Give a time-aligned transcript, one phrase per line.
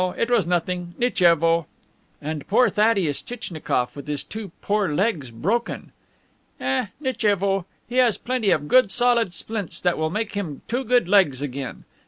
[0.17, 0.95] It was nothing.
[0.97, 1.67] Nitchevo!"
[2.23, 5.91] "And poor Thaddeus Tchitchnikoff with his two poor legs broken!"
[6.59, 6.87] "Eh!
[6.99, 7.65] Nitchevo!
[7.87, 11.83] He has plenty of good solid splints that will make him two good legs again.